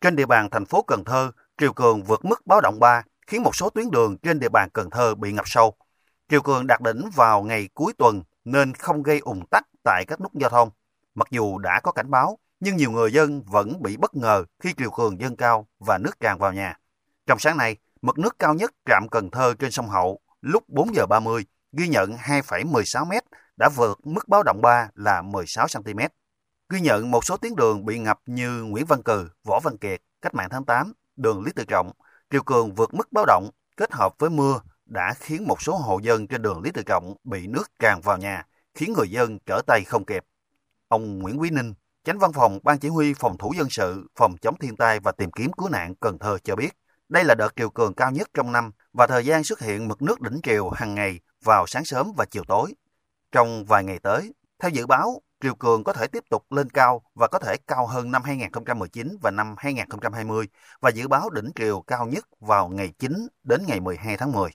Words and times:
Trên 0.00 0.16
địa 0.16 0.26
bàn 0.26 0.50
thành 0.50 0.66
phố 0.66 0.82
Cần 0.82 1.04
Thơ, 1.04 1.30
triều 1.58 1.72
cường 1.72 2.02
vượt 2.02 2.24
mức 2.24 2.46
báo 2.46 2.60
động 2.60 2.80
3, 2.80 3.02
khiến 3.26 3.42
một 3.42 3.56
số 3.56 3.70
tuyến 3.70 3.90
đường 3.90 4.18
trên 4.18 4.40
địa 4.40 4.48
bàn 4.48 4.68
Cần 4.72 4.90
Thơ 4.90 5.14
bị 5.14 5.32
ngập 5.32 5.48
sâu. 5.48 5.74
Triều 6.28 6.42
cường 6.42 6.66
đạt 6.66 6.80
đỉnh 6.80 7.10
vào 7.14 7.42
ngày 7.42 7.68
cuối 7.74 7.92
tuần 7.98 8.22
nên 8.44 8.74
không 8.74 9.02
gây 9.02 9.18
ủng 9.18 9.46
tắc 9.50 9.64
tại 9.84 10.04
các 10.08 10.20
nút 10.20 10.34
giao 10.34 10.50
thông. 10.50 10.70
Mặc 11.14 11.28
dù 11.30 11.58
đã 11.58 11.80
có 11.80 11.92
cảnh 11.92 12.10
báo, 12.10 12.38
nhưng 12.60 12.76
nhiều 12.76 12.90
người 12.90 13.12
dân 13.12 13.42
vẫn 13.42 13.82
bị 13.82 13.96
bất 13.96 14.14
ngờ 14.14 14.44
khi 14.62 14.74
triều 14.76 14.90
cường 14.90 15.20
dâng 15.20 15.36
cao 15.36 15.68
và 15.78 15.98
nước 15.98 16.20
tràn 16.20 16.38
vào 16.38 16.52
nhà. 16.52 16.78
Trong 17.26 17.38
sáng 17.38 17.56
nay, 17.56 17.76
mực 18.02 18.18
nước 18.18 18.38
cao 18.38 18.54
nhất 18.54 18.70
trạm 18.86 19.08
Cần 19.10 19.30
Thơ 19.30 19.54
trên 19.58 19.70
sông 19.70 19.88
Hậu 19.88 20.20
lúc 20.40 20.64
4 20.68 20.94
giờ 20.94 21.06
30 21.06 21.46
ghi 21.72 21.88
nhận 21.88 22.16
2,16 22.16 23.06
m 23.06 23.12
đã 23.56 23.68
vượt 23.76 24.06
mức 24.06 24.28
báo 24.28 24.42
động 24.42 24.62
3 24.62 24.88
là 24.94 25.22
16 25.22 25.66
cm. 25.74 25.98
Ghi 26.72 26.80
nhận 26.80 27.10
một 27.10 27.24
số 27.24 27.36
tuyến 27.36 27.56
đường 27.56 27.84
bị 27.84 27.98
ngập 27.98 28.20
như 28.26 28.62
Nguyễn 28.62 28.86
Văn 28.86 29.02
Cừ, 29.02 29.28
Võ 29.44 29.60
Văn 29.60 29.78
Kiệt, 29.78 30.02
Cách 30.22 30.34
mạng 30.34 30.48
tháng 30.50 30.64
8, 30.64 30.92
đường 31.16 31.44
Lý 31.44 31.52
Tự 31.52 31.64
Trọng, 31.64 31.92
triều 32.30 32.42
cường 32.42 32.74
vượt 32.74 32.94
mức 32.94 33.12
báo 33.12 33.24
động 33.26 33.50
kết 33.76 33.92
hợp 33.92 34.14
với 34.18 34.30
mưa 34.30 34.60
đã 34.86 35.14
khiến 35.20 35.44
một 35.46 35.62
số 35.62 35.76
hộ 35.76 35.98
dân 35.98 36.26
trên 36.26 36.42
đường 36.42 36.62
Lý 36.62 36.70
Tự 36.70 36.82
Trọng 36.82 37.16
bị 37.24 37.46
nước 37.46 37.70
tràn 37.78 38.00
vào 38.00 38.18
nhà, 38.18 38.46
khiến 38.74 38.92
người 38.92 39.10
dân 39.10 39.38
trở 39.46 39.60
tay 39.66 39.82
không 39.86 40.04
kịp. 40.04 40.24
Ông 40.88 41.18
Nguyễn 41.18 41.40
Quý 41.40 41.50
Ninh, 41.50 41.74
Chánh 42.04 42.18
văn 42.18 42.32
phòng 42.32 42.58
Ban 42.62 42.78
Chỉ 42.78 42.88
huy 42.88 43.14
Phòng 43.14 43.38
thủ 43.38 43.52
dân 43.56 43.70
sự, 43.70 44.06
Phòng 44.16 44.36
chống 44.40 44.58
thiên 44.58 44.76
tai 44.76 45.00
và 45.00 45.12
tìm 45.12 45.30
kiếm 45.30 45.52
cứu 45.52 45.68
nạn 45.68 45.94
Cần 45.94 46.18
Thơ 46.18 46.38
cho 46.44 46.56
biết, 46.56 46.70
đây 47.08 47.24
là 47.24 47.34
đợt 47.34 47.52
triều 47.56 47.70
cường 47.70 47.94
cao 47.94 48.10
nhất 48.10 48.28
trong 48.34 48.52
năm 48.52 48.70
và 48.92 49.06
thời 49.06 49.24
gian 49.24 49.44
xuất 49.44 49.60
hiện 49.60 49.88
mực 49.88 50.02
nước 50.02 50.20
đỉnh 50.20 50.40
triều 50.42 50.70
hàng 50.70 50.94
ngày 50.94 51.20
vào 51.44 51.66
sáng 51.66 51.84
sớm 51.84 52.12
và 52.16 52.24
chiều 52.24 52.44
tối. 52.48 52.74
Trong 53.32 53.64
vài 53.64 53.84
ngày 53.84 53.98
tới, 53.98 54.32
theo 54.58 54.70
dự 54.70 54.86
báo, 54.86 55.22
triều 55.42 55.54
cường 55.54 55.84
có 55.84 55.92
thể 55.92 56.06
tiếp 56.06 56.24
tục 56.30 56.52
lên 56.52 56.70
cao 56.70 57.02
và 57.14 57.26
có 57.26 57.38
thể 57.38 57.56
cao 57.66 57.86
hơn 57.86 58.10
năm 58.10 58.22
2019 58.24 59.16
và 59.22 59.30
năm 59.30 59.54
2020 59.58 60.46
và 60.80 60.90
dự 60.90 61.08
báo 61.08 61.30
đỉnh 61.30 61.50
triều 61.54 61.80
cao 61.80 62.06
nhất 62.06 62.24
vào 62.40 62.68
ngày 62.68 62.92
9 62.98 63.12
đến 63.42 63.62
ngày 63.66 63.80
12 63.80 64.16
tháng 64.16 64.32
10. 64.32 64.50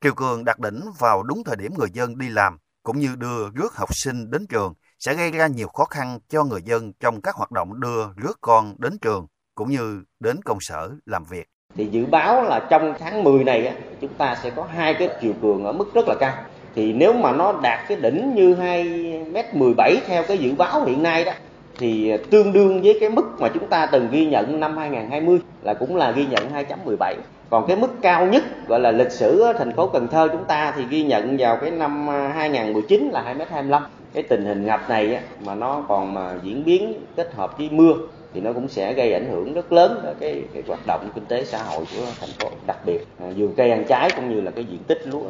Triều 0.00 0.14
cường 0.14 0.44
đạt 0.44 0.58
đỉnh 0.58 0.80
vào 0.98 1.22
đúng 1.22 1.44
thời 1.44 1.56
điểm 1.56 1.72
người 1.78 1.90
dân 1.92 2.18
đi 2.18 2.28
làm 2.28 2.58
cũng 2.82 2.98
như 2.98 3.16
đưa 3.16 3.50
rước 3.50 3.76
học 3.76 3.88
sinh 3.92 4.30
đến 4.30 4.46
trường 4.46 4.74
sẽ 4.98 5.14
gây 5.14 5.30
ra 5.30 5.46
nhiều 5.46 5.68
khó 5.68 5.84
khăn 5.84 6.18
cho 6.28 6.44
người 6.44 6.62
dân 6.62 6.92
trong 7.00 7.20
các 7.20 7.34
hoạt 7.34 7.50
động 7.50 7.80
đưa 7.80 8.06
rước 8.16 8.38
con 8.40 8.74
đến 8.78 8.98
trường 8.98 9.26
cũng 9.54 9.70
như 9.70 10.02
đến 10.20 10.42
công 10.44 10.58
sở 10.60 10.90
làm 11.06 11.24
việc. 11.24 11.48
Thì 11.74 11.88
dự 11.90 12.06
báo 12.06 12.42
là 12.42 12.66
trong 12.70 12.94
tháng 12.98 13.24
10 13.24 13.44
này 13.44 13.76
chúng 14.00 14.14
ta 14.14 14.36
sẽ 14.42 14.50
có 14.50 14.64
hai 14.64 14.94
cái 14.98 15.08
chiều 15.20 15.32
cường 15.42 15.64
ở 15.64 15.72
mức 15.72 15.94
rất 15.94 16.08
là 16.08 16.14
cao. 16.20 16.44
Thì 16.74 16.92
nếu 16.92 17.12
mà 17.12 17.32
nó 17.32 17.54
đạt 17.62 17.88
cái 17.88 17.98
đỉnh 18.00 18.34
như 18.34 18.54
2m17 18.54 19.96
theo 20.06 20.22
cái 20.22 20.38
dự 20.38 20.54
báo 20.54 20.84
hiện 20.84 21.02
nay 21.02 21.24
đó 21.24 21.32
thì 21.78 22.12
tương 22.30 22.52
đương 22.52 22.82
với 22.82 22.98
cái 23.00 23.10
mức 23.10 23.22
mà 23.38 23.48
chúng 23.48 23.66
ta 23.66 23.86
từng 23.86 24.08
ghi 24.10 24.26
nhận 24.26 24.60
năm 24.60 24.76
2020 24.76 25.38
là 25.62 25.74
cũng 25.74 25.96
là 25.96 26.10
ghi 26.10 26.26
nhận 26.26 26.48
2.17 26.52 27.14
còn 27.50 27.66
cái 27.66 27.76
mức 27.76 28.02
cao 28.02 28.26
nhất 28.26 28.42
gọi 28.68 28.80
là 28.80 28.90
lịch 28.90 29.10
sử 29.10 29.44
thành 29.58 29.72
phố 29.72 29.86
Cần 29.86 30.08
Thơ 30.08 30.28
chúng 30.32 30.44
ta 30.44 30.72
thì 30.76 30.84
ghi 30.90 31.02
nhận 31.02 31.36
vào 31.38 31.56
cái 31.56 31.70
năm 31.70 32.08
2019 32.08 33.10
là 33.12 33.34
2m25 33.38 33.82
cái 34.14 34.22
tình 34.22 34.44
hình 34.44 34.66
ngập 34.66 34.80
này 34.88 35.14
á, 35.14 35.22
mà 35.44 35.54
nó 35.54 35.84
còn 35.88 36.14
mà 36.14 36.34
diễn 36.42 36.64
biến 36.64 36.94
kết 37.16 37.34
hợp 37.34 37.58
với 37.58 37.68
mưa 37.72 37.94
thì 38.34 38.40
nó 38.40 38.52
cũng 38.52 38.68
sẽ 38.68 38.92
gây 38.92 39.12
ảnh 39.12 39.30
hưởng 39.30 39.54
rất 39.54 39.72
lớn 39.72 40.00
đến 40.04 40.14
cái, 40.20 40.42
cái 40.54 40.62
hoạt 40.66 40.80
động 40.86 41.08
kinh 41.14 41.24
tế 41.24 41.44
xã 41.44 41.62
hội 41.62 41.84
của 41.96 42.04
thành 42.20 42.30
phố 42.38 42.48
đặc 42.66 42.78
biệt 42.86 43.06
vườn 43.36 43.54
cây 43.56 43.70
ăn 43.70 43.84
trái 43.88 44.10
cũng 44.16 44.34
như 44.34 44.40
là 44.40 44.50
cái 44.50 44.64
diện 44.64 44.80
tích 44.86 45.02
lúa 45.06 45.22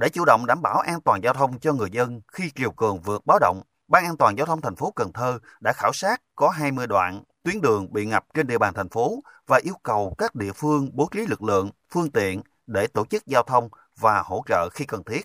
để 0.00 0.08
chủ 0.08 0.24
động 0.24 0.46
đảm 0.46 0.62
bảo 0.62 0.78
an 0.78 1.00
toàn 1.00 1.20
giao 1.24 1.34
thông 1.34 1.58
cho 1.58 1.72
người 1.72 1.88
dân 1.92 2.20
khi 2.32 2.50
triều 2.54 2.70
cường 2.70 3.00
vượt 3.00 3.26
báo 3.26 3.38
động 3.38 3.62
Ban 3.88 4.04
an 4.04 4.16
toàn 4.16 4.38
giao 4.38 4.46
thông 4.46 4.60
thành 4.60 4.76
phố 4.76 4.92
Cần 4.96 5.12
Thơ 5.12 5.38
đã 5.60 5.72
khảo 5.72 5.92
sát 5.92 6.22
có 6.34 6.48
20 6.48 6.86
đoạn 6.86 7.22
tuyến 7.42 7.60
đường 7.60 7.92
bị 7.92 8.06
ngập 8.06 8.24
trên 8.34 8.46
địa 8.46 8.58
bàn 8.58 8.74
thành 8.74 8.88
phố 8.88 9.22
và 9.46 9.60
yêu 9.62 9.74
cầu 9.82 10.14
các 10.18 10.34
địa 10.34 10.52
phương 10.52 10.90
bố 10.92 11.08
trí 11.10 11.26
lực 11.26 11.42
lượng, 11.42 11.70
phương 11.92 12.10
tiện 12.10 12.42
để 12.66 12.86
tổ 12.86 13.04
chức 13.06 13.26
giao 13.26 13.42
thông 13.42 13.68
và 13.98 14.22
hỗ 14.22 14.42
trợ 14.46 14.68
khi 14.72 14.84
cần 14.84 15.04
thiết. 15.04 15.20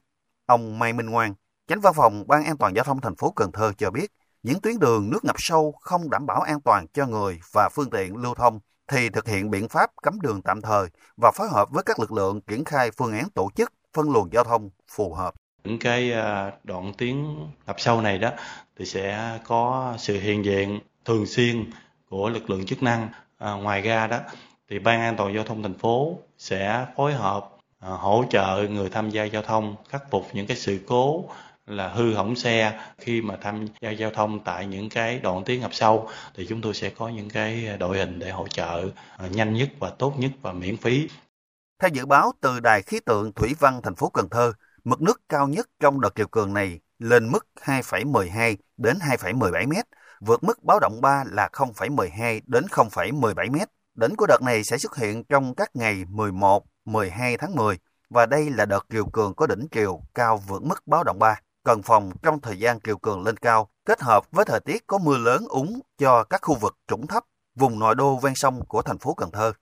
Ông 0.46 0.80
Mai 0.80 0.94
Minh 0.94 1.10
Ngoan, 1.10 1.34
Chánh 1.68 1.82
văn 1.82 1.94
phòng 1.94 2.28
Ban 2.28 2.46
an 2.46 2.58
toàn 2.58 2.76
giao 2.76 2.84
thông 2.84 3.02
thành 3.02 3.16
phố 3.16 3.32
Cần 3.32 3.52
Thơ 3.52 3.72
cho 3.78 3.92
biết, 3.92 4.12
những 4.44 4.62
tuyến 4.62 4.80
đường 4.80 5.10
nước 5.10 5.24
ngập 5.24 5.36
sâu 5.40 5.72
không 5.82 6.10
đảm 6.10 6.26
bảo 6.26 6.42
an 6.42 6.62
toàn 6.62 6.88
cho 6.94 7.06
người 7.06 7.40
và 7.52 7.70
phương 7.70 7.90
tiện 7.90 8.16
lưu 8.16 8.36
thông 8.36 8.60
thì 8.88 9.10
thực 9.10 9.28
hiện 9.28 9.50
biện 9.50 9.70
pháp 9.70 9.90
cấm 10.04 10.22
đường 10.22 10.42
tạm 10.42 10.62
thời 10.62 10.88
và 11.18 11.32
phối 11.36 11.48
hợp 11.50 11.70
với 11.72 11.84
các 11.84 12.00
lực 12.00 12.12
lượng 12.12 12.42
triển 12.42 12.66
khai 12.66 12.92
phương 12.92 13.14
án 13.14 13.30
tổ 13.30 13.50
chức 13.56 13.74
phân 13.96 14.12
luồng 14.12 14.30
giao 14.32 14.44
thông 14.44 14.70
phù 14.88 15.14
hợp. 15.14 15.34
Những 15.64 15.80
cái 15.80 16.12
à, 16.12 16.52
đoạn 16.64 16.94
tuyến 16.98 17.16
ngập 17.68 17.80
sâu 17.80 18.02
này 18.02 18.18
đó 18.18 18.32
thì 18.80 18.86
sẽ 18.86 19.40
có 19.44 19.94
sự 19.98 20.20
hiện 20.20 20.46
diện 20.46 20.80
thường 21.06 21.26
xuyên 21.26 21.66
của 22.10 22.30
lực 22.30 22.50
lượng 22.50 22.66
chức 22.66 22.84
năng. 22.84 23.10
À, 23.38 23.52
ngoài 23.52 23.82
ra 23.82 24.08
đó 24.08 24.20
thì 24.70 24.80
ban 24.80 25.02
an 25.02 25.16
toàn 25.18 25.34
giao 25.34 25.44
thông 25.44 25.64
thành 25.64 25.78
phố 25.78 26.18
sẽ 26.38 26.86
phối 26.96 27.14
hợp 27.14 27.50
à, 27.80 27.90
hỗ 27.90 28.26
trợ 28.30 28.68
người 28.70 28.90
tham 28.90 29.10
gia 29.10 29.24
giao 29.24 29.42
thông 29.42 29.76
khắc 29.90 30.12
phục 30.12 30.28
những 30.34 30.48
cái 30.48 30.58
sự 30.58 30.80
cố 30.88 31.26
là 31.68 31.88
hư 31.88 32.14
hỏng 32.14 32.36
xe 32.36 32.80
khi 32.98 33.22
mà 33.22 33.36
tham 33.42 33.68
gia 33.82 33.92
giao 33.92 34.12
thông 34.12 34.40
tại 34.40 34.66
những 34.66 34.90
cái 34.90 35.20
đoạn 35.20 35.44
tuyến 35.44 35.60
ngập 35.60 35.74
sâu. 35.74 36.10
Thì 36.36 36.46
chúng 36.50 36.62
tôi 36.62 36.74
sẽ 36.74 36.90
có 36.90 37.10
những 37.10 37.30
cái 37.30 37.78
đội 37.80 37.98
hình 37.98 38.20
để 38.20 38.32
hỗ 38.32 38.48
trợ 38.48 38.84
à, 39.18 39.28
nhanh 39.32 39.54
nhất 39.54 39.70
và 39.80 39.90
tốt 39.90 40.14
nhất 40.18 40.32
và 40.42 40.54
miễn 40.54 40.78
phí. 40.78 41.08
Theo 41.80 41.90
dự 41.90 42.06
báo 42.06 42.32
từ 42.42 42.60
Đài 42.60 42.82
khí 42.82 43.00
tượng 43.00 43.34
thủy 43.34 43.56
văn 43.60 43.82
thành 43.84 43.96
phố 43.96 44.10
Cần 44.10 44.30
Thơ, 44.30 44.54
Mực 44.86 45.02
nước 45.02 45.22
cao 45.30 45.48
nhất 45.48 45.70
trong 45.80 46.02
đợt 46.02 46.16
triều 46.16 46.28
cường 46.28 46.54
này 46.54 46.80
lên 47.00 47.32
mức 47.32 47.48
2,12 47.62 48.56
đến 48.78 48.98
2,17 49.00 49.68
mét, 49.68 49.86
vượt 50.20 50.44
mức 50.44 50.64
báo 50.64 50.80
động 50.80 51.02
3 51.02 51.24
là 51.32 51.50
0,12 51.54 52.42
đến 52.46 52.66
0,17 52.66 53.52
mét. 53.52 53.70
Đỉnh 53.96 54.16
của 54.16 54.26
đợt 54.28 54.42
này 54.42 54.64
sẽ 54.64 54.78
xuất 54.78 54.96
hiện 54.96 55.24
trong 55.24 55.56
các 55.56 55.70
ngày 55.74 56.06
11, 56.10 56.66
12 56.86 57.38
tháng 57.38 57.56
10 57.56 57.78
và 58.10 58.26
đây 58.26 58.50
là 58.50 58.66
đợt 58.66 58.86
triều 58.90 59.06
cường 59.06 59.34
có 59.34 59.48
đỉnh 59.48 59.68
triều 59.72 60.02
cao 60.14 60.38
vượt 60.48 60.64
mức 60.64 60.88
báo 60.88 61.04
động 61.04 61.20
3. 61.20 61.40
Cần 61.64 61.84
phòng 61.84 62.12
trong 62.24 62.42
thời 62.42 62.60
gian 62.60 62.80
triều 62.84 62.98
cường 62.98 63.24
lên 63.24 63.38
cao, 63.38 63.70
kết 63.86 64.02
hợp 64.02 64.32
với 64.32 64.46
thời 64.46 64.60
tiết 64.60 64.88
có 64.88 64.98
mưa 64.98 65.18
lớn 65.18 65.46
úng 65.50 65.80
cho 65.98 66.24
các 66.24 66.42
khu 66.42 66.56
vực 66.56 66.78
trũng 66.88 67.08
thấp, 67.08 67.24
vùng 67.56 67.80
nội 67.80 67.96
đô 67.96 68.16
ven 68.16 68.36
sông 68.36 68.66
của 68.68 68.82
thành 68.82 68.98
phố 68.98 69.14
Cần 69.14 69.32
Thơ. 69.32 69.54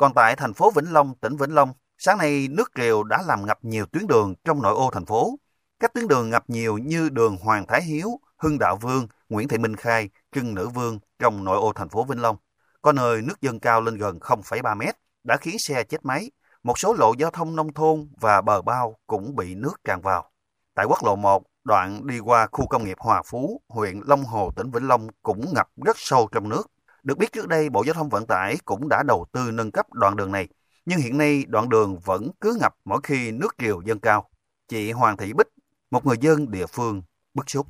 Còn 0.00 0.14
tại 0.14 0.36
thành 0.36 0.54
phố 0.54 0.70
Vĩnh 0.70 0.92
Long, 0.92 1.14
tỉnh 1.14 1.36
Vĩnh 1.36 1.54
Long, 1.54 1.72
Sáng 1.98 2.18
nay, 2.18 2.48
nước 2.50 2.70
triều 2.76 3.02
đã 3.02 3.22
làm 3.26 3.46
ngập 3.46 3.58
nhiều 3.64 3.86
tuyến 3.86 4.06
đường 4.06 4.34
trong 4.44 4.62
nội 4.62 4.74
ô 4.74 4.90
thành 4.90 5.06
phố. 5.06 5.38
Các 5.80 5.94
tuyến 5.94 6.08
đường 6.08 6.30
ngập 6.30 6.50
nhiều 6.50 6.78
như 6.78 7.08
đường 7.08 7.36
Hoàng 7.36 7.66
Thái 7.66 7.82
Hiếu, 7.82 8.08
Hưng 8.36 8.58
Đạo 8.58 8.76
Vương, 8.76 9.06
Nguyễn 9.28 9.48
Thị 9.48 9.58
Minh 9.58 9.76
Khai, 9.76 10.08
Trưng 10.32 10.54
Nữ 10.54 10.68
Vương 10.68 10.98
trong 11.18 11.44
nội 11.44 11.56
ô 11.56 11.72
thành 11.72 11.88
phố 11.88 12.04
Vĩnh 12.04 12.22
Long. 12.22 12.36
Có 12.82 12.92
nơi 12.92 13.22
nước 13.22 13.40
dâng 13.40 13.60
cao 13.60 13.80
lên 13.80 13.96
gần 13.96 14.18
0,3 14.18 14.76
mét, 14.76 14.94
đã 15.24 15.36
khiến 15.36 15.56
xe 15.58 15.84
chết 15.84 16.04
máy. 16.04 16.30
Một 16.62 16.78
số 16.78 16.94
lộ 16.94 17.12
giao 17.18 17.30
thông 17.30 17.56
nông 17.56 17.72
thôn 17.72 18.08
và 18.20 18.40
bờ 18.40 18.62
bao 18.62 18.96
cũng 19.06 19.36
bị 19.36 19.54
nước 19.54 19.74
tràn 19.84 20.00
vào. 20.00 20.30
Tại 20.74 20.86
quốc 20.88 21.04
lộ 21.04 21.16
1, 21.16 21.42
đoạn 21.64 22.06
đi 22.06 22.18
qua 22.18 22.46
khu 22.52 22.66
công 22.66 22.84
nghiệp 22.84 22.96
Hòa 23.00 23.22
Phú, 23.26 23.60
huyện 23.68 24.00
Long 24.06 24.24
Hồ, 24.24 24.50
tỉnh 24.56 24.70
Vĩnh 24.70 24.88
Long 24.88 25.08
cũng 25.22 25.54
ngập 25.54 25.68
rất 25.84 25.96
sâu 25.98 26.28
trong 26.32 26.48
nước. 26.48 26.70
Được 27.02 27.18
biết 27.18 27.32
trước 27.32 27.48
đây, 27.48 27.70
Bộ 27.70 27.82
Giao 27.82 27.94
thông 27.94 28.08
Vận 28.08 28.26
tải 28.26 28.56
cũng 28.64 28.88
đã 28.88 29.02
đầu 29.08 29.26
tư 29.32 29.50
nâng 29.52 29.70
cấp 29.70 29.92
đoạn 29.92 30.16
đường 30.16 30.32
này 30.32 30.48
nhưng 30.86 30.98
hiện 30.98 31.18
nay 31.18 31.44
đoạn 31.48 31.68
đường 31.68 31.98
vẫn 32.04 32.30
cứ 32.40 32.56
ngập 32.60 32.74
mỗi 32.84 33.00
khi 33.02 33.30
nước 33.30 33.54
triều 33.58 33.80
dâng 33.86 33.98
cao. 33.98 34.28
Chị 34.68 34.92
Hoàng 34.92 35.16
Thị 35.16 35.32
Bích, 35.32 35.46
một 35.90 36.06
người 36.06 36.16
dân 36.20 36.50
địa 36.50 36.66
phương, 36.66 37.02
bức 37.34 37.50
xúc. 37.50 37.66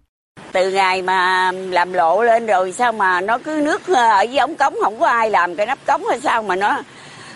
Từ 0.53 0.71
ngày 0.71 1.03
mà 1.03 1.53
làm 1.53 1.93
lộ 1.93 2.23
lên 2.23 2.47
rồi 2.47 2.73
sao 2.73 2.93
mà 2.93 3.21
nó 3.21 3.39
cứ 3.39 3.61
nước 3.65 3.83
ờ, 3.87 4.11
ở 4.11 4.23
dưới 4.23 4.39
ống 4.39 4.57
cống 4.57 4.75
không 4.83 5.01
có 5.01 5.07
ai 5.07 5.31
làm 5.31 5.57
cái 5.57 5.67
nắp 5.67 5.79
cống 5.87 6.03
hay 6.09 6.21
sao 6.21 6.43
mà 6.43 6.57
nó 6.57 6.83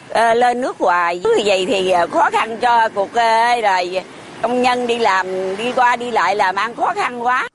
ờ, 0.08 0.34
lên 0.34 0.60
nước 0.60 0.76
hoài. 0.78 1.18
Như 1.18 1.30
vậy 1.44 1.66
thì 1.66 1.90
ờ, 1.90 2.06
khó 2.06 2.30
khăn 2.30 2.58
cho 2.60 2.88
cuộc 2.94 3.14
đời 3.14 3.62
rồi 3.62 4.02
công 4.42 4.62
nhân 4.62 4.86
đi 4.86 4.98
làm 4.98 5.56
đi 5.56 5.72
qua 5.72 5.96
đi 5.96 6.10
lại 6.10 6.36
làm 6.36 6.54
ăn 6.54 6.76
khó 6.76 6.92
khăn 6.94 7.22
quá. 7.22 7.48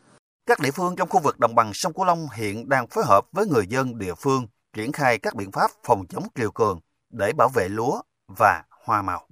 Các 0.49 0.59
địa 0.59 0.71
phương 0.71 0.95
trong 0.95 1.09
khu 1.09 1.19
vực 1.19 1.39
đồng 1.39 1.55
bằng 1.55 1.73
sông 1.73 1.93
Cửu 1.93 2.05
Long 2.05 2.27
hiện 2.35 2.69
đang 2.69 2.87
phối 2.87 3.03
hợp 3.07 3.25
với 3.31 3.45
người 3.45 3.67
dân 3.67 3.97
địa 3.97 4.13
phương 4.15 4.47
triển 4.73 4.91
khai 4.91 5.19
các 5.19 5.35
biện 5.35 5.51
pháp 5.51 5.71
phòng 5.83 6.05
chống 6.09 6.23
triều 6.35 6.51
cường 6.51 6.79
để 7.09 7.31
bảo 7.37 7.49
vệ 7.49 7.69
lúa 7.69 8.01
và 8.37 8.63
hoa 8.85 9.01
màu. 9.01 9.28